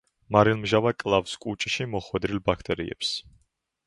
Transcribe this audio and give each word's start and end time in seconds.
მარილმჟავა 0.35 0.93
კლავს 1.03 1.35
კუჭში 1.45 1.87
მოხვედრილ 1.91 2.41
ბაქტერიებს. 2.47 3.13